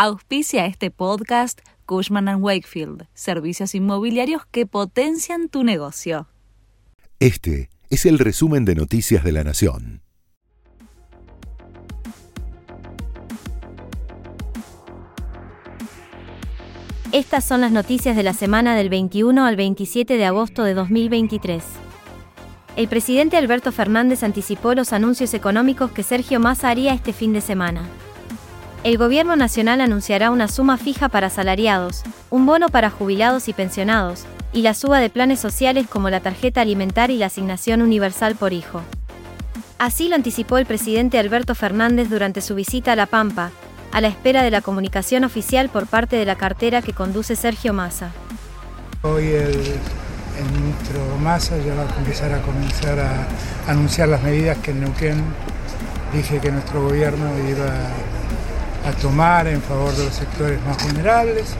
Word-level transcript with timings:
Auspicia 0.00 0.64
este 0.66 0.92
podcast 0.92 1.58
Cushman⁇ 1.84 2.26
Wakefield, 2.40 3.08
servicios 3.14 3.74
inmobiliarios 3.74 4.42
que 4.48 4.64
potencian 4.64 5.48
tu 5.48 5.64
negocio. 5.64 6.28
Este 7.18 7.68
es 7.90 8.06
el 8.06 8.20
resumen 8.20 8.64
de 8.64 8.76
Noticias 8.76 9.24
de 9.24 9.32
la 9.32 9.42
Nación. 9.42 10.02
Estas 17.10 17.44
son 17.44 17.60
las 17.60 17.72
noticias 17.72 18.14
de 18.14 18.22
la 18.22 18.34
semana 18.34 18.76
del 18.76 18.90
21 18.90 19.44
al 19.44 19.56
27 19.56 20.16
de 20.16 20.24
agosto 20.24 20.62
de 20.62 20.74
2023. 20.74 21.64
El 22.76 22.86
presidente 22.86 23.36
Alberto 23.36 23.72
Fernández 23.72 24.22
anticipó 24.22 24.74
los 24.74 24.92
anuncios 24.92 25.34
económicos 25.34 25.90
que 25.90 26.04
Sergio 26.04 26.38
Massa 26.38 26.70
haría 26.70 26.94
este 26.94 27.12
fin 27.12 27.32
de 27.32 27.40
semana. 27.40 27.82
El 28.84 28.96
Gobierno 28.96 29.34
Nacional 29.34 29.80
anunciará 29.80 30.30
una 30.30 30.46
suma 30.46 30.76
fija 30.76 31.08
para 31.08 31.26
asalariados, 31.26 32.04
un 32.30 32.46
bono 32.46 32.68
para 32.68 32.90
jubilados 32.90 33.48
y 33.48 33.52
pensionados, 33.52 34.24
y 34.52 34.62
la 34.62 34.72
suba 34.72 35.00
de 35.00 35.10
planes 35.10 35.40
sociales 35.40 35.88
como 35.88 36.10
la 36.10 36.20
tarjeta 36.20 36.60
alimentar 36.60 37.10
y 37.10 37.18
la 37.18 37.26
asignación 37.26 37.82
universal 37.82 38.36
por 38.36 38.52
hijo. 38.52 38.82
Así 39.78 40.08
lo 40.08 40.14
anticipó 40.14 40.58
el 40.58 40.66
presidente 40.66 41.18
Alberto 41.18 41.56
Fernández 41.56 42.08
durante 42.08 42.40
su 42.40 42.54
visita 42.54 42.92
a 42.92 42.96
La 42.96 43.06
Pampa, 43.06 43.50
a 43.92 44.00
la 44.00 44.08
espera 44.08 44.42
de 44.42 44.52
la 44.52 44.60
comunicación 44.60 45.24
oficial 45.24 45.68
por 45.70 45.88
parte 45.88 46.14
de 46.14 46.24
la 46.24 46.36
cartera 46.36 46.80
que 46.80 46.92
conduce 46.92 47.34
Sergio 47.34 47.72
Massa. 47.72 48.12
Hoy 49.02 49.26
el, 49.26 49.54
el 49.54 50.52
ministro 50.60 51.00
Massa 51.20 51.58
ya 51.58 51.74
va 51.74 51.82
a 51.82 51.98
empezar 51.98 52.32
a 52.32 52.40
comenzar 52.42 53.00
a 53.00 53.26
anunciar 53.66 54.08
las 54.08 54.22
medidas 54.22 54.56
que 54.58 54.70
en 54.70 54.80
Neuquén 54.80 55.24
dije 56.12 56.40
que 56.40 56.52
nuestro 56.52 56.82
gobierno 56.82 57.26
iba 57.48 57.66
a 57.66 58.17
tomar 59.00 59.46
en 59.46 59.62
favor 59.62 59.94
de 59.94 60.04
los 60.04 60.14
sectores 60.14 60.60
más 60.64 60.82
vulnerables 60.82 61.54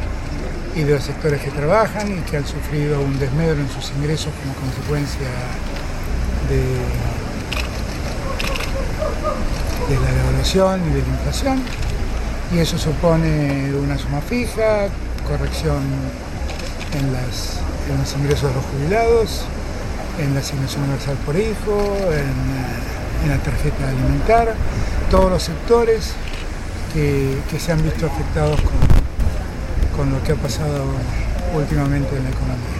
y 0.75 0.83
de 0.83 0.95
los 0.95 1.05
sectores 1.05 1.41
que 1.43 1.51
trabajan 1.51 2.19
y 2.19 2.21
que 2.23 2.37
han 2.37 2.47
sufrido 2.47 3.01
un 3.01 3.19
desmedro 3.19 3.61
en 3.61 3.69
sus 3.69 3.91
ingresos 3.91 4.33
como 4.43 4.55
consecuencia 4.55 5.29
de, 6.49 6.63
de 9.89 10.01
la 10.01 10.13
devaluación 10.13 10.81
y 10.89 10.95
de 10.95 11.03
la 11.03 11.09
inflación. 11.09 11.63
Y 12.55 12.59
eso 12.59 12.79
supone 12.79 13.73
una 13.75 13.99
suma 13.99 14.21
fija, 14.21 14.89
corrección 15.29 15.83
en, 16.95 17.13
los 17.13 18.17
ingresos 18.17 18.49
de 18.49 18.55
los 18.55 18.65
jubilados, 18.65 19.45
en 20.19 20.35
la 20.35 20.41
asignación 20.41 20.85
universal 20.85 21.17
por 21.27 21.37
hijo, 21.37 21.97
en, 22.13 23.29
la 23.29 23.37
tarjeta 23.39 23.89
alimentar, 23.89 24.55
todos 25.11 25.31
los 25.31 25.43
sectores 25.43 26.13
que, 26.93 27.59
se 27.59 27.73
han 27.73 27.83
visto 27.83 28.07
afectados 28.07 28.61
con, 29.97 30.11
lo 30.13 30.23
que 30.23 30.33
ha 30.33 30.37
pasado 30.37 30.85
últimamente 31.55 32.17
en 32.17 32.25
la 32.25 32.31
economía. 32.31 32.79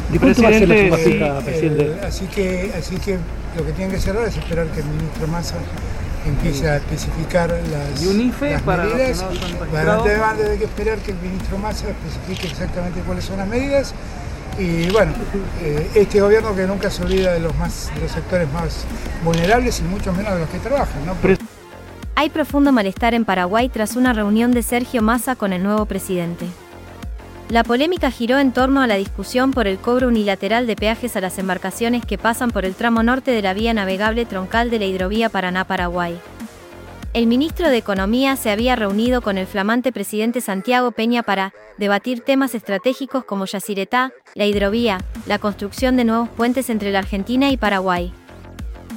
Eh, 1.67 2.01
así, 2.07 2.27
que, 2.27 2.73
así 2.79 2.97
que 2.97 3.19
lo 3.57 3.67
que 3.67 3.73
tienen 3.73 3.91
que 3.91 3.97
hacer 3.97 4.17
ahora 4.17 4.29
es 4.29 4.37
esperar 4.37 4.67
que 4.69 4.81
el 4.81 4.87
ministro 4.87 5.27
Massa 5.27 5.57
empiece 6.27 6.69
a 6.69 6.77
especificar 6.77 7.51
las, 7.51 8.03
las 8.03 8.63
para 8.63 8.85
medidas. 8.85 9.25
Antes 10.23 10.51
de 10.51 10.59
que 10.59 10.65
esperar 10.65 10.99
que 10.99 11.11
el 11.13 11.19
ministro 11.19 11.59
Massa 11.59 11.87
especifique 11.89 12.47
exactamente 12.49 13.01
cuáles 13.01 13.25
son 13.25 13.39
las 13.39 13.49
medidas. 13.49 13.95
Y 14.59 14.91
bueno, 14.91 15.13
eh, 15.63 15.89
este 15.95 16.21
gobierno 16.21 16.55
que 16.55 16.67
nunca 16.67 16.91
se 16.91 17.03
olvida 17.05 17.33
de 17.33 17.41
los, 17.41 17.55
más, 17.57 17.93
de 17.95 18.01
los 18.01 18.11
sectores 18.11 18.53
más 18.53 18.85
vulnerables 19.25 19.79
y 19.79 19.83
mucho 19.85 20.13
menos 20.13 20.35
de 20.35 20.41
los 20.41 20.49
que 20.49 20.59
trabajan. 20.59 21.07
¿no? 21.07 21.15
Hay 22.21 22.31
profundo 22.31 22.73
malestar 22.73 23.15
en 23.15 23.25
Paraguay 23.25 23.69
tras 23.69 23.95
una 23.95 24.13
reunión 24.13 24.51
de 24.51 24.65
Sergio 24.65 25.03
Massa 25.03 25.37
con 25.37 25.53
el 25.53 25.63
nuevo 25.63 25.87
presidente. 25.87 26.47
La 27.49 27.63
polémica 27.63 28.11
giró 28.11 28.41
en 28.41 28.51
torno 28.51 28.83
a 28.83 28.89
la 28.89 28.97
discusión 28.97 29.53
por 29.53 29.69
el 29.69 29.79
cobro 29.79 30.09
unilateral 30.09 30.67
de 30.67 30.75
peajes 30.75 31.15
a 31.15 31.21
las 31.21 31.39
embarcaciones 31.39 32.05
que 32.05 32.19
pasan 32.19 32.51
por 32.51 32.65
el 32.65 32.75
tramo 32.75 33.05
norte 33.05 33.31
de 33.31 33.41
la 33.41 33.55
vía 33.55 33.73
navegable 33.73 34.27
troncal 34.27 34.69
de 34.69 34.81
la 34.81 34.87
hidrovía 34.87 35.29
Paraná-Paraguay. 35.29 36.19
El 37.15 37.29
ministro 37.29 37.69
de 37.69 37.77
Economía 37.77 38.35
se 38.35 38.51
había 38.51 38.75
reunido 38.75 39.23
con 39.23 39.39
el 39.39 39.47
flamante 39.47 39.93
presidente 39.93 40.41
Santiago 40.41 40.91
Peña 40.91 41.23
para 41.23 41.53
debatir 41.79 42.23
temas 42.23 42.57
estratégicos 42.57 43.23
como 43.27 43.45
Yacyretá, 43.45 44.11
la 44.35 44.45
hidrovía, 44.45 44.99
la 45.27 45.39
construcción 45.39 45.97
de 45.97 46.03
nuevos 46.03 46.29
puentes 46.31 46.69
entre 46.69 46.91
la 46.91 46.99
Argentina 46.99 47.53
y 47.53 47.57
Paraguay 47.57 48.13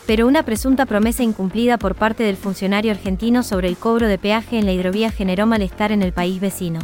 pero 0.05 0.27
una 0.27 0.43
presunta 0.43 0.85
promesa 0.85 1.23
incumplida 1.23 1.77
por 1.77 1.95
parte 1.95 2.23
del 2.23 2.37
funcionario 2.37 2.91
argentino 2.91 3.43
sobre 3.43 3.67
el 3.67 3.77
cobro 3.77 4.07
de 4.07 4.17
peaje 4.17 4.57
en 4.57 4.65
la 4.65 4.71
hidrovía 4.71 5.11
generó 5.11 5.45
malestar 5.45 5.91
en 5.91 6.01
el 6.01 6.13
país 6.13 6.39
vecino. 6.41 6.79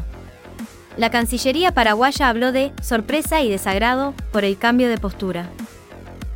La 0.97 1.11
Cancillería 1.11 1.71
paraguaya 1.71 2.29
habló 2.29 2.51
de 2.51 2.71
sorpresa 2.81 3.41
y 3.41 3.49
desagrado 3.49 4.13
por 4.31 4.43
el 4.43 4.57
cambio 4.57 4.89
de 4.89 4.97
postura. 4.97 5.49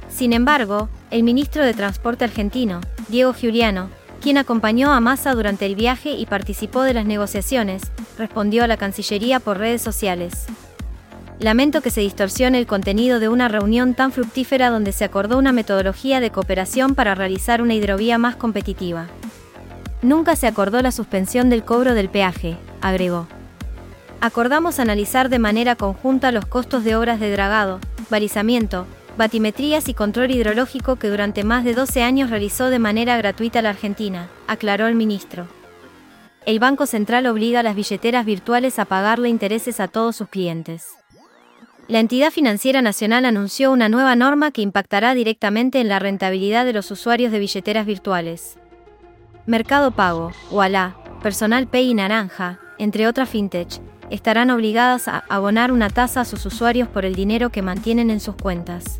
Sin 0.10 0.34
embargo, 0.34 0.90
el 1.10 1.24
ministro 1.24 1.64
de 1.66 1.74
Transporte 1.74 2.26
argentino, 2.26 2.82
Diego 3.08 3.34
Giuliano, 3.34 3.90
quien 4.22 4.38
acompañó 4.38 4.92
a 4.92 5.00
Massa 5.00 5.34
durante 5.34 5.66
el 5.66 5.76
viaje 5.76 6.12
y 6.12 6.28
participó 6.28 6.84
de 6.84 6.94
las 6.94 7.06
negociaciones, 7.06 7.82
respondió 8.18 8.64
a 8.64 8.68
la 8.68 8.78
Cancillería 8.78 9.40
por 9.40 9.58
redes 9.58 9.82
sociales. 9.82 10.46
Lamento 11.42 11.82
que 11.82 11.90
se 11.90 12.02
distorsione 12.02 12.60
el 12.60 12.68
contenido 12.68 13.20
de 13.20 13.28
una 13.28 13.48
reunión 13.48 13.96
tan 13.96 14.12
fructífera 14.12 14.70
donde 14.70 14.92
se 14.92 15.06
acordó 15.06 15.40
una 15.40 15.52
metodología 15.52 16.20
de 16.20 16.30
cooperación 16.30 16.94
para 16.94 17.16
realizar 17.16 17.64
una 17.64 17.74
hidrovía 17.74 18.20
más 18.20 18.36
competitiva. 18.36 19.08
Nunca 20.04 20.36
se 20.36 20.46
acordó 20.46 20.84
la 20.84 20.92
suspensión 20.92 21.50
del 21.50 21.64
cobro 21.64 21.96
del 21.96 22.10
peaje, 22.10 22.58
agregó. 22.80 23.28
Acordamos 24.20 24.78
analizar 24.78 25.30
de 25.30 25.40
manera 25.40 25.76
conjunta 25.76 26.32
los 26.32 26.46
costos 26.46 26.84
de 26.84 26.96
obras 26.96 27.20
de 27.20 27.32
dragado, 27.32 27.80
balizamiento, 28.12 28.86
batimetrías 29.18 29.90
y 29.90 29.96
control 29.96 30.30
hidrológico 30.30 30.98
que 30.98 31.10
durante 31.10 31.44
más 31.44 31.64
de 31.64 31.74
12 31.74 32.04
años 32.04 32.30
realizó 32.30 32.70
de 32.70 32.78
manera 32.78 33.18
gratuita 33.18 33.64
la 33.64 33.72
Argentina, 33.72 34.30
aclaró 34.46 34.86
el 34.86 34.94
ministro. 34.94 35.48
El 36.46 36.60
Banco 36.60 36.86
Central 36.86 37.26
obliga 37.26 37.62
a 37.62 37.64
las 37.64 37.76
billeteras 37.76 38.28
virtuales 38.28 38.78
a 38.78 38.86
pagarle 38.86 39.28
intereses 39.28 39.80
a 39.80 39.88
todos 39.88 40.16
sus 40.16 40.30
clientes. 40.30 41.01
La 41.88 42.00
entidad 42.00 42.32
financiera 42.32 42.82
nacional 42.82 43.26
anunció 43.26 43.72
una 43.72 43.90
nueva 43.90 44.16
norma 44.16 44.52
que 44.52 44.62
impactará 44.62 45.14
directamente 45.14 45.82
en 45.82 45.90
la 45.90 46.00
rentabilidad 46.00 46.66
de 46.66 46.74
los 46.74 46.90
usuarios 46.92 47.32
de 47.32 47.40
billeteras 47.40 47.86
virtuales. 47.86 48.58
Mercado 49.46 49.92
Pago, 49.92 50.32
Walla, 50.52 50.96
Personal 51.22 51.68
Pay 51.68 51.90
y 51.90 51.94
Naranja, 51.94 52.60
entre 52.78 53.08
otras 53.08 53.30
fintech, 53.30 53.82
estarán 54.10 54.52
obligadas 54.52 55.08
a 55.08 55.24
abonar 55.30 55.72
una 55.72 55.90
tasa 55.90 56.22
a 56.22 56.26
sus 56.26 56.46
usuarios 56.46 56.88
por 56.88 57.06
el 57.06 57.16
dinero 57.16 57.50
que 57.50 57.62
mantienen 57.62 58.10
en 58.10 58.20
sus 58.20 58.36
cuentas. 58.36 59.00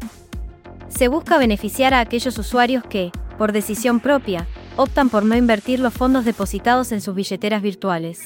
Se 0.88 1.08
busca 1.08 1.38
beneficiar 1.38 1.94
a 1.94 2.00
aquellos 2.00 2.38
usuarios 2.38 2.84
que, 2.84 3.12
por 3.38 3.52
decisión 3.54 4.00
propia, 4.00 4.48
optan 4.76 5.10
por 5.10 5.24
no 5.24 5.36
invertir 5.36 5.80
los 5.80 5.94
fondos 5.94 6.26
depositados 6.26 6.92
en 6.92 7.02
sus 7.02 7.16
billeteras 7.16 7.62
virtuales. 7.62 8.22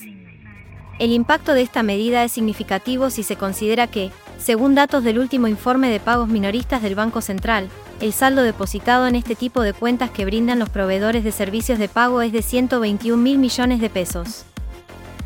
El 1.00 1.12
impacto 1.12 1.54
de 1.54 1.62
esta 1.62 1.84
medida 1.84 2.24
es 2.24 2.32
significativo 2.32 3.10
si 3.10 3.24
se 3.24 3.36
considera 3.36 3.88
que, 3.88 4.12
según 4.38 4.76
datos 4.76 5.04
del 5.04 5.20
último 5.20 5.48
informe 5.48 5.90
de 5.90 6.00
pagos 6.00 6.28
minoristas 6.28 6.82
del 6.82 6.96
Banco 6.96 7.22
Central, 7.22 7.70
el 8.02 8.14
saldo 8.14 8.44
depositado 8.44 9.08
en 9.08 9.16
este 9.16 9.36
tipo 9.36 9.62
de 9.62 9.74
cuentas 9.74 10.10
que 10.10 10.26
brindan 10.26 10.60
los 10.60 10.70
proveedores 10.70 11.24
de 11.24 11.32
servicios 11.32 11.80
de 11.80 11.88
pago 11.88 12.22
es 12.22 12.32
de 12.32 12.42
121 12.42 13.22
mil 13.22 13.38
millones 13.38 13.80
de 13.80 13.90
pesos. 13.90 14.46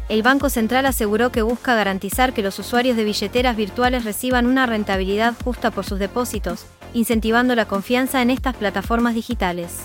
El 0.08 0.24
Banco 0.24 0.50
Central 0.50 0.86
aseguró 0.86 1.32
que 1.32 1.44
busca 1.44 1.76
garantizar 1.76 2.34
que 2.34 2.42
los 2.42 2.58
usuarios 2.58 2.98
de 2.98 3.04
billeteras 3.04 3.56
virtuales 3.56 4.06
reciban 4.06 4.48
una 4.48 4.66
rentabilidad 4.66 5.36
justa 5.44 5.70
por 5.70 5.86
sus 5.86 6.00
depósitos, 6.00 6.66
incentivando 6.94 7.56
la 7.56 7.66
confianza 7.66 8.22
en 8.22 8.32
estas 8.32 8.56
plataformas 8.56 9.14
digitales. 9.14 9.82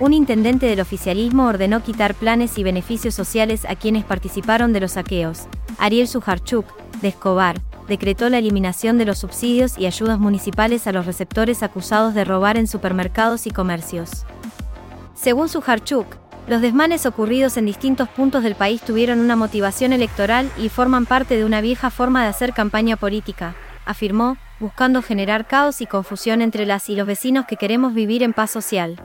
Un 0.00 0.14
intendente 0.14 0.66
del 0.66 0.80
oficialismo 0.80 1.46
ordenó 1.46 1.82
quitar 1.82 2.14
planes 2.14 2.56
y 2.56 2.62
beneficios 2.62 3.14
sociales 3.14 3.64
a 3.66 3.74
quienes 3.74 4.04
participaron 4.04 4.72
de 4.72 4.80
los 4.80 4.92
saqueos. 4.92 5.42
Ariel 5.76 6.08
Sujarchuk, 6.08 6.64
de 7.02 7.08
Escobar, 7.08 7.60
decretó 7.88 8.28
la 8.28 8.38
eliminación 8.38 8.98
de 8.98 9.04
los 9.04 9.18
subsidios 9.18 9.78
y 9.78 9.86
ayudas 9.86 10.18
municipales 10.18 10.86
a 10.86 10.92
los 10.92 11.06
receptores 11.06 11.62
acusados 11.62 12.14
de 12.14 12.24
robar 12.24 12.56
en 12.56 12.66
supermercados 12.66 13.46
y 13.46 13.50
comercios. 13.50 14.24
Según 15.14 15.48
Sujarchuk, 15.48 16.06
los 16.46 16.62
desmanes 16.62 17.04
ocurridos 17.04 17.56
en 17.56 17.66
distintos 17.66 18.08
puntos 18.08 18.42
del 18.42 18.54
país 18.54 18.80
tuvieron 18.80 19.18
una 19.18 19.36
motivación 19.36 19.92
electoral 19.92 20.50
y 20.56 20.68
forman 20.68 21.04
parte 21.04 21.36
de 21.36 21.44
una 21.44 21.60
vieja 21.60 21.90
forma 21.90 22.22
de 22.22 22.28
hacer 22.28 22.52
campaña 22.54 22.96
política, 22.96 23.54
afirmó, 23.84 24.38
buscando 24.60 25.02
generar 25.02 25.46
caos 25.46 25.80
y 25.80 25.86
confusión 25.86 26.42
entre 26.42 26.66
las 26.66 26.88
y 26.88 26.96
los 26.96 27.06
vecinos 27.06 27.46
que 27.46 27.56
queremos 27.56 27.94
vivir 27.94 28.22
en 28.22 28.32
paz 28.32 28.50
social. 28.50 29.00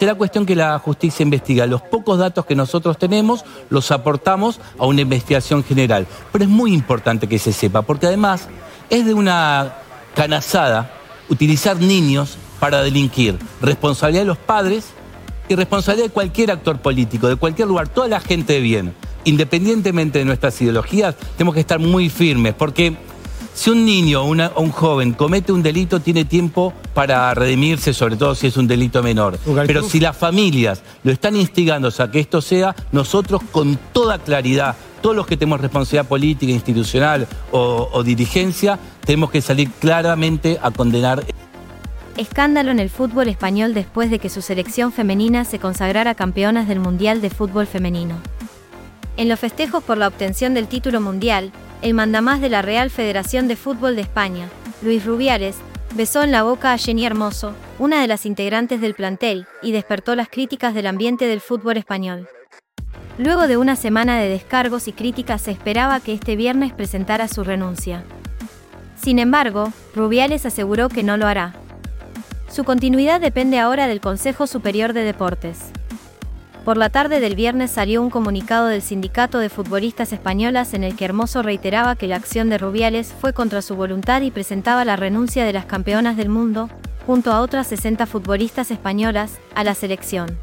Será 0.00 0.14
cuestión 0.14 0.46
que 0.46 0.56
la 0.56 0.78
justicia 0.78 1.22
investiga. 1.22 1.66
Los 1.66 1.82
pocos 1.82 2.18
datos 2.18 2.46
que 2.46 2.54
nosotros 2.54 2.96
tenemos 2.96 3.44
los 3.68 3.90
aportamos 3.90 4.58
a 4.78 4.86
una 4.86 5.02
investigación 5.02 5.62
general. 5.62 6.06
Pero 6.32 6.44
es 6.44 6.50
muy 6.50 6.72
importante 6.72 7.26
que 7.26 7.38
se 7.38 7.52
sepa, 7.52 7.82
porque 7.82 8.06
además 8.06 8.48
es 8.88 9.04
de 9.04 9.12
una 9.12 9.74
canazada 10.14 10.90
utilizar 11.28 11.76
niños 11.76 12.38
para 12.58 12.80
delinquir. 12.80 13.38
Responsabilidad 13.60 14.22
de 14.22 14.28
los 14.28 14.38
padres 14.38 14.86
y 15.48 15.54
responsabilidad 15.54 16.06
de 16.06 16.12
cualquier 16.14 16.50
actor 16.50 16.78
político, 16.78 17.28
de 17.28 17.36
cualquier 17.36 17.68
lugar, 17.68 17.88
toda 17.88 18.08
la 18.08 18.20
gente 18.20 18.54
de 18.54 18.60
bien. 18.60 18.94
independientemente 19.24 20.20
de 20.20 20.24
nuestras 20.24 20.58
ideologías, 20.62 21.14
tenemos 21.36 21.52
que 21.52 21.60
estar 21.60 21.78
muy 21.78 22.08
firmes, 22.08 22.54
porque 22.54 22.96
si 23.54 23.70
un 23.70 23.84
niño 23.84 24.22
o 24.22 24.60
un 24.60 24.70
joven 24.70 25.12
comete 25.12 25.52
un 25.52 25.62
delito, 25.62 26.00
tiene 26.00 26.24
tiempo 26.24 26.72
para 26.94 27.32
redimirse, 27.34 27.92
sobre 27.92 28.16
todo 28.16 28.34
si 28.34 28.46
es 28.46 28.56
un 28.56 28.66
delito 28.66 29.02
menor. 29.02 29.38
Pero 29.66 29.82
si 29.82 30.00
las 30.00 30.16
familias 30.16 30.82
lo 31.02 31.12
están 31.12 31.36
instigando 31.36 31.92
a 31.98 32.10
que 32.10 32.20
esto 32.20 32.40
sea, 32.40 32.74
nosotros 32.92 33.42
con 33.50 33.78
toda 33.92 34.18
claridad, 34.18 34.76
todos 35.02 35.16
los 35.16 35.26
que 35.26 35.36
tenemos 35.36 35.60
responsabilidad 35.60 36.06
política, 36.06 36.52
institucional 36.52 37.26
o, 37.50 37.88
o 37.92 38.02
dirigencia, 38.02 38.78
tenemos 39.04 39.30
que 39.30 39.40
salir 39.40 39.70
claramente 39.70 40.58
a 40.62 40.70
condenar. 40.70 41.24
Escándalo 42.16 42.70
en 42.70 42.80
el 42.80 42.90
fútbol 42.90 43.28
español 43.28 43.72
después 43.72 44.10
de 44.10 44.18
que 44.18 44.28
su 44.28 44.42
selección 44.42 44.92
femenina 44.92 45.44
se 45.44 45.58
consagrara 45.58 46.14
campeonas 46.14 46.68
del 46.68 46.80
Mundial 46.80 47.20
de 47.20 47.30
Fútbol 47.30 47.66
Femenino. 47.66 48.16
En 49.16 49.28
los 49.28 49.38
festejos 49.38 49.82
por 49.82 49.98
la 49.98 50.08
obtención 50.08 50.54
del 50.54 50.66
título 50.66 51.00
mundial, 51.00 51.52
el 51.82 51.94
mandamás 51.94 52.40
de 52.40 52.48
la 52.48 52.62
Real 52.62 52.90
Federación 52.90 53.48
de 53.48 53.56
Fútbol 53.56 53.96
de 53.96 54.02
España, 54.02 54.48
Luis 54.82 55.04
Rubiales, 55.04 55.56
besó 55.94 56.22
en 56.22 56.30
la 56.30 56.42
boca 56.42 56.72
a 56.72 56.78
Jenny 56.78 57.06
Hermoso, 57.06 57.54
una 57.78 58.00
de 58.00 58.06
las 58.06 58.26
integrantes 58.26 58.80
del 58.80 58.94
plantel, 58.94 59.46
y 59.62 59.72
despertó 59.72 60.14
las 60.14 60.28
críticas 60.28 60.74
del 60.74 60.86
ambiente 60.86 61.26
del 61.26 61.40
fútbol 61.40 61.76
español. 61.76 62.28
Luego 63.18 63.46
de 63.46 63.56
una 63.56 63.76
semana 63.76 64.18
de 64.18 64.28
descargos 64.28 64.88
y 64.88 64.92
críticas 64.92 65.42
se 65.42 65.50
esperaba 65.50 66.00
que 66.00 66.12
este 66.12 66.36
viernes 66.36 66.72
presentara 66.72 67.28
su 67.28 67.44
renuncia. 67.44 68.04
Sin 68.96 69.18
embargo, 69.18 69.72
Rubiales 69.94 70.46
aseguró 70.46 70.88
que 70.88 71.02
no 71.02 71.16
lo 71.16 71.26
hará. 71.26 71.54
Su 72.48 72.64
continuidad 72.64 73.20
depende 73.20 73.58
ahora 73.58 73.86
del 73.86 74.00
Consejo 74.00 74.46
Superior 74.46 74.92
de 74.92 75.04
Deportes. 75.04 75.58
Por 76.64 76.76
la 76.76 76.90
tarde 76.90 77.20
del 77.20 77.36
viernes 77.36 77.70
salió 77.70 78.02
un 78.02 78.10
comunicado 78.10 78.66
del 78.66 78.82
Sindicato 78.82 79.38
de 79.38 79.48
Futbolistas 79.48 80.12
Españolas 80.12 80.74
en 80.74 80.84
el 80.84 80.94
que 80.94 81.06
Hermoso 81.06 81.42
reiteraba 81.42 81.96
que 81.96 82.06
la 82.06 82.16
acción 82.16 82.50
de 82.50 82.58
Rubiales 82.58 83.14
fue 83.18 83.32
contra 83.32 83.62
su 83.62 83.76
voluntad 83.76 84.20
y 84.20 84.30
presentaba 84.30 84.84
la 84.84 84.96
renuncia 84.96 85.46
de 85.46 85.54
las 85.54 85.64
campeonas 85.64 86.18
del 86.18 86.28
mundo, 86.28 86.68
junto 87.06 87.32
a 87.32 87.40
otras 87.40 87.66
60 87.68 88.04
futbolistas 88.04 88.70
españolas, 88.70 89.38
a 89.54 89.64
la 89.64 89.74
selección. 89.74 90.36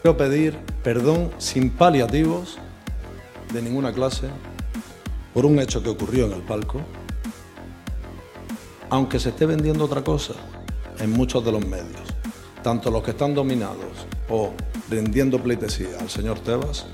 Quiero 0.00 0.16
pedir 0.16 0.56
perdón 0.82 1.30
sin 1.36 1.68
paliativos 1.68 2.58
de 3.52 3.60
ninguna 3.60 3.92
clase 3.92 4.28
por 5.34 5.44
un 5.44 5.58
hecho 5.58 5.82
que 5.82 5.90
ocurrió 5.90 6.24
en 6.24 6.32
el 6.32 6.42
palco, 6.42 6.80
aunque 8.88 9.20
se 9.20 9.28
esté 9.28 9.44
vendiendo 9.44 9.84
otra 9.84 10.02
cosa 10.02 10.32
en 11.00 11.10
muchos 11.10 11.44
de 11.44 11.52
los 11.52 11.66
medios, 11.66 12.02
tanto 12.62 12.90
los 12.90 13.02
que 13.02 13.10
están 13.10 13.34
dominados 13.34 14.06
o 14.30 14.54
rindiendo 14.90 15.42
pleitesía 15.42 15.98
al 16.00 16.10
señor 16.10 16.40
Tebas, 16.40 16.86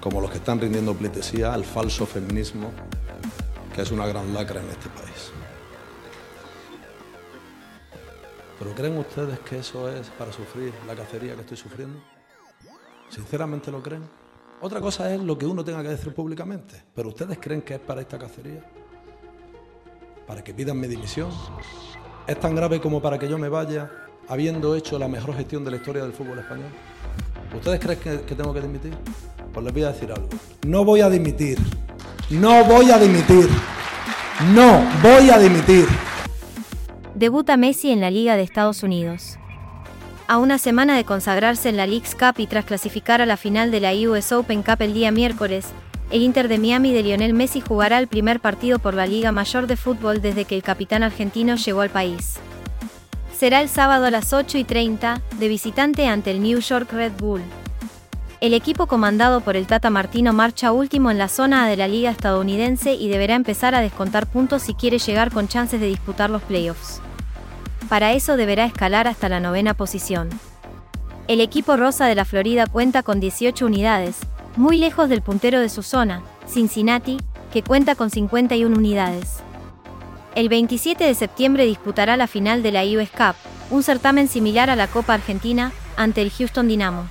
como 0.00 0.20
los 0.20 0.30
que 0.30 0.38
están 0.38 0.60
rindiendo 0.60 0.94
pleitesía 0.94 1.54
al 1.54 1.64
falso 1.64 2.06
feminismo, 2.06 2.70
que 3.74 3.82
es 3.82 3.90
una 3.90 4.06
gran 4.06 4.32
lacra 4.34 4.60
en 4.60 4.68
este 4.68 4.88
país. 4.90 5.32
¿Pero 8.58 8.74
creen 8.74 8.98
ustedes 8.98 9.38
que 9.40 9.58
eso 9.58 9.88
es 9.88 10.08
para 10.10 10.32
sufrir 10.32 10.72
la 10.86 10.94
cacería 10.94 11.34
que 11.34 11.42
estoy 11.42 11.56
sufriendo? 11.56 12.00
¿Sinceramente 13.08 13.70
lo 13.70 13.82
creen? 13.82 14.02
Otra 14.60 14.80
cosa 14.80 15.14
es 15.14 15.20
lo 15.20 15.38
que 15.38 15.46
uno 15.46 15.64
tenga 15.64 15.82
que 15.82 15.90
decir 15.90 16.12
públicamente, 16.12 16.82
pero 16.94 17.08
¿ustedes 17.08 17.38
creen 17.40 17.62
que 17.62 17.74
es 17.74 17.80
para 17.80 18.00
esta 18.00 18.18
cacería? 18.18 18.64
¿Para 20.26 20.42
que 20.42 20.52
pidan 20.52 20.78
mi 20.78 20.88
dimisión? 20.88 21.30
¿Es 22.26 22.38
tan 22.40 22.54
grave 22.54 22.80
como 22.80 23.00
para 23.00 23.18
que 23.18 23.28
yo 23.28 23.38
me 23.38 23.48
vaya 23.48 24.07
habiendo 24.28 24.76
hecho 24.76 24.98
la 24.98 25.08
mejor 25.08 25.34
gestión 25.34 25.64
de 25.64 25.70
la 25.70 25.76
historia 25.78 26.02
del 26.02 26.12
fútbol 26.12 26.38
español? 26.38 26.68
¿Ustedes 27.54 27.80
creen 27.80 27.98
que, 28.26 28.34
tengo 28.34 28.52
que 28.52 28.60
dimitir? 28.60 28.92
Pues 29.52 29.64
les 29.64 29.72
voy 29.72 29.82
a 29.84 29.92
decir 29.92 30.12
algo. 30.12 30.28
No 30.66 30.84
voy 30.84 31.00
a 31.00 31.08
dimitir. 31.08 31.58
No 32.30 32.64
voy 32.64 32.90
a 32.90 32.98
dimitir. 32.98 33.48
No 34.54 34.84
voy 35.02 35.30
a 35.30 35.38
dimitir. 35.38 35.86
Debuta 37.14 37.56
Messi 37.56 37.90
en 37.90 38.00
la 38.00 38.10
Liga 38.10 38.36
de 38.36 38.42
Estados 38.42 38.82
Unidos. 38.82 39.38
A 40.28 40.36
una 40.36 40.58
semana 40.58 40.94
de 40.94 41.04
consagrarse 41.04 41.70
en 41.70 41.78
la 41.78 41.86
League's 41.86 42.14
Cup 42.14 42.34
y 42.36 42.46
tras 42.46 42.66
clasificar 42.66 43.22
a 43.22 43.26
la 43.26 43.38
final 43.38 43.70
de 43.70 43.80
la 43.80 43.92
US 43.94 44.30
Open 44.32 44.62
Cup 44.62 44.82
el 44.82 44.92
día 44.92 45.10
miércoles, 45.10 45.66
el 46.10 46.22
Inter 46.22 46.48
de 46.48 46.58
Miami 46.58 46.92
de 46.92 47.02
Lionel 47.02 47.32
Messi 47.32 47.60
jugará 47.60 47.98
el 47.98 48.08
primer 48.08 48.40
partido 48.40 48.78
por 48.78 48.92
la 48.92 49.06
Liga 49.06 49.32
Mayor 49.32 49.66
de 49.66 49.76
Fútbol 49.76 50.20
desde 50.20 50.44
que 50.44 50.54
el 50.54 50.62
capitán 50.62 51.02
argentino 51.02 51.56
llegó 51.56 51.80
al 51.80 51.90
país 51.90 52.38
será 53.38 53.60
el 53.60 53.68
sábado 53.68 54.06
a 54.06 54.10
las 54.10 54.32
8 54.32 54.58
y 54.58 54.64
30, 54.64 55.22
de 55.38 55.48
visitante 55.48 56.08
ante 56.08 56.32
el 56.32 56.42
New 56.42 56.58
York 56.58 56.92
Red 56.92 57.12
Bull. 57.20 57.40
El 58.40 58.52
equipo 58.52 58.88
comandado 58.88 59.42
por 59.42 59.56
el 59.56 59.68
Tata 59.68 59.90
Martino 59.90 60.32
marcha 60.32 60.72
último 60.72 61.12
en 61.12 61.18
la 61.18 61.28
zona 61.28 61.68
de 61.68 61.76
la 61.76 61.86
liga 61.86 62.10
estadounidense 62.10 62.94
y 62.94 63.08
deberá 63.08 63.36
empezar 63.36 63.76
a 63.76 63.80
descontar 63.80 64.26
puntos 64.26 64.62
si 64.62 64.74
quiere 64.74 64.98
llegar 64.98 65.30
con 65.30 65.46
chances 65.46 65.80
de 65.80 65.86
disputar 65.86 66.30
los 66.30 66.42
playoffs. 66.42 67.00
Para 67.88 68.12
eso 68.12 68.36
deberá 68.36 68.64
escalar 68.64 69.06
hasta 69.06 69.28
la 69.28 69.38
novena 69.38 69.74
posición. 69.74 70.28
El 71.28 71.40
equipo 71.40 71.76
rosa 71.76 72.06
de 72.06 72.16
la 72.16 72.24
Florida 72.24 72.66
cuenta 72.66 73.04
con 73.04 73.20
18 73.20 73.66
unidades, 73.66 74.16
muy 74.56 74.78
lejos 74.78 75.08
del 75.08 75.22
puntero 75.22 75.60
de 75.60 75.68
su 75.68 75.84
zona, 75.84 76.22
Cincinnati, 76.48 77.18
que 77.52 77.62
cuenta 77.62 77.94
con 77.94 78.10
51 78.10 78.76
unidades. 78.76 79.44
El 80.34 80.48
27 80.48 81.04
de 81.04 81.14
septiembre 81.14 81.64
disputará 81.64 82.16
la 82.16 82.26
final 82.26 82.62
de 82.62 82.72
la 82.72 82.84
US 82.84 83.10
Cup, 83.10 83.34
un 83.70 83.82
certamen 83.82 84.28
similar 84.28 84.70
a 84.70 84.76
la 84.76 84.86
Copa 84.86 85.14
Argentina, 85.14 85.72
ante 85.96 86.22
el 86.22 86.30
Houston 86.30 86.68
Dynamo. 86.68 87.06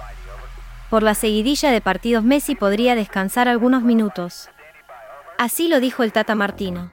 Por 0.89 1.03
la 1.03 1.13
seguidilla 1.13 1.71
de 1.71 1.81
partidos 1.81 2.23
Messi 2.23 2.55
podría 2.55 2.95
descansar 2.95 3.47
algunos 3.47 3.83
minutos. 3.83 4.49
Así 5.37 5.67
lo 5.67 5.79
dijo 5.79 6.03
el 6.03 6.13
Tata 6.13 6.35
Martino. 6.35 6.91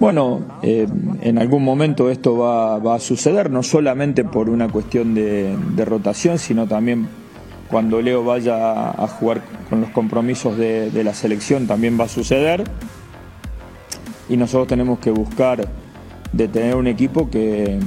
Bueno, 0.00 0.40
eh, 0.62 0.86
en 1.22 1.38
algún 1.38 1.62
momento 1.62 2.10
esto 2.10 2.36
va, 2.38 2.94
a 2.94 2.98
suceder, 2.98 3.50
no 3.50 3.62
solamente 3.62 4.24
por 4.24 4.50
una 4.50 4.68
cuestión 4.68 5.14
de, 5.14 5.84
rotación, 5.84 6.38
sino 6.38 6.66
también 6.66 7.08
cuando 7.70 8.02
Leo 8.02 8.24
vaya 8.24 8.90
a 8.90 9.06
jugar 9.06 9.42
con 9.68 9.80
los 9.80 9.90
compromisos 9.90 10.56
de 10.56 11.04
la 11.04 11.14
selección 11.14 11.66
también 11.66 11.98
va 12.00 12.04
a 12.04 12.08
suceder 12.08 12.64
y 14.28 14.36
nosotros 14.36 14.68
tenemos 14.68 14.98
que 14.98 15.10
buscar 15.10 15.66
de 16.32 16.48
tener 16.48 16.76
un 16.76 16.86
equipo 16.86 17.30
que, 17.30 17.78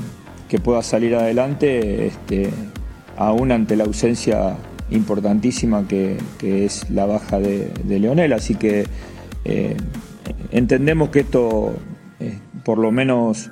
pueda 0.63 0.83
salir 0.83 1.15
adelante 1.15 2.07
este, 2.07 2.49
aún 3.15 3.53
ante 3.53 3.77
la 3.77 3.85
ausencia 3.85 4.57
importantísima 4.89 5.87
que, 5.87 6.17
es 6.41 6.89
la 6.89 7.05
baja 7.05 7.39
de, 7.39 7.71
Leonel. 7.87 8.33
Así 8.33 8.55
que 8.55 8.85
eh, 9.45 9.77
entendemos 10.51 11.09
que 11.09 11.21
esto 11.21 11.73
eh, 12.19 12.37
por 12.65 12.79
lo 12.79 12.91
menos 12.91 13.49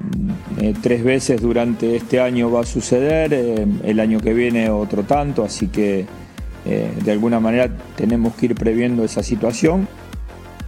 mm, 0.00 0.62
eh, 0.62 0.74
tres 0.80 1.04
veces 1.04 1.42
durante 1.42 1.96
este 1.96 2.18
año 2.18 2.50
va 2.50 2.60
a 2.60 2.64
suceder, 2.64 3.34
el 3.84 4.00
año 4.00 4.18
que 4.18 4.32
viene 4.32 4.70
otro 4.70 5.02
tanto, 5.02 5.44
así 5.44 5.68
que 5.68 6.06
de 6.64 7.10
alguna 7.10 7.40
manera 7.40 7.68
tenemos 7.96 8.36
que 8.36 8.46
ir 8.46 8.54
previendo 8.54 9.02
esa 9.02 9.24
situación 9.24 9.88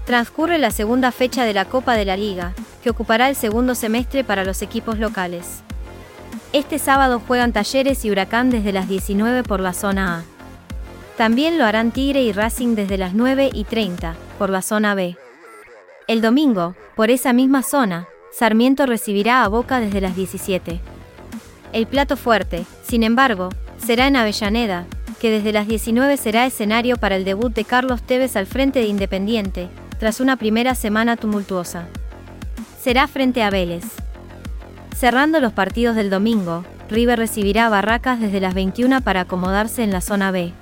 transcurre 0.05 0.59
la 0.59 0.71
segunda 0.71 1.13
fecha 1.13 1.45
de 1.45 1.55
la 1.55 1.65
Copa 1.65 1.95
de 1.95 2.05
la 2.05 2.17
Liga, 2.17 2.53
que 2.83 2.91
ocupará 2.91 3.29
el 3.29 3.37
segundo 3.37 3.75
semestre 3.75 4.25
para 4.25 4.45
los 4.45 4.63
equipos 4.63 4.99
locales. 4.99 5.63
Este 6.53 6.79
sábado 6.79 7.21
juegan 7.27 7.53
Talleres 7.53 8.05
y 8.05 8.11
Huracán 8.11 8.51
desde 8.51 8.73
las 8.73 8.89
19 8.89 9.43
por 9.43 9.61
la 9.61 9.73
zona 9.73 10.19
A. 10.19 10.25
También 11.17 11.59
lo 11.59 11.65
harán 11.65 11.91
Tigre 11.91 12.23
y 12.23 12.33
Racing 12.33 12.75
desde 12.75 12.99
las 12.99 13.15
9 13.15 13.51
y 13.53 13.65
30 13.65 14.15
por 14.39 14.51
la 14.51 14.63
zona 14.63 14.95
B. 14.95 15.17
El 16.07 16.21
domingo, 16.21 16.75
por 16.97 17.11
esa 17.11 17.33
misma 17.33 17.63
zona, 17.63 18.09
Sarmiento 18.33 18.85
recibirá 18.85 19.43
a 19.43 19.49
Boca 19.49 19.81
desde 19.81 20.01
las 20.01 20.17
17. 20.17 20.81
El 21.73 21.87
plato 21.87 22.17
fuerte, 22.17 22.67
sin 22.83 23.05
embargo, 23.05 23.49
será 23.79 24.07
en 24.07 24.17
Avellaneda, 24.17 24.87
que 25.21 25.31
desde 25.31 25.53
las 25.53 25.67
19 25.67 26.17
será 26.17 26.47
escenario 26.47 26.97
para 26.97 27.17
el 27.17 27.25
debut 27.25 27.55
de 27.55 27.65
Carlos 27.65 28.03
Tevez 28.03 28.37
al 28.37 28.47
frente 28.47 28.81
de 28.81 28.87
Independiente, 28.87 29.69
tras 29.99 30.21
una 30.21 30.37
primera 30.37 30.75
semana 30.75 31.17
tumultuosa. 31.17 31.87
Será 32.81 33.07
frente 33.07 33.43
a 33.43 33.51
Vélez. 33.51 33.85
Cerrando 34.97 35.41
los 35.41 35.53
partidos 35.53 35.97
del 35.97 36.11
domingo, 36.11 36.65
River 36.89 37.19
recibirá 37.19 37.67
a 37.67 37.71
Barracas 37.71 38.21
desde 38.21 38.41
las 38.41 38.55
21 38.55 39.01
para 39.03 39.23
acomodarse 39.23 39.83
en 39.83 39.91
la 39.91 40.01
zona 40.01 40.31
B. 40.31 40.53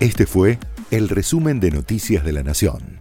Este 0.00 0.26
fue 0.26 0.58
el 0.90 1.08
resumen 1.08 1.60
de 1.60 1.70
Noticias 1.70 2.24
de 2.24 2.32
la 2.32 2.42
Nación. 2.42 2.93